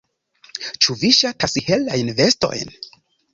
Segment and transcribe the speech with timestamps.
[0.85, 2.75] Ĉu vi ŝatas helajn vestojn?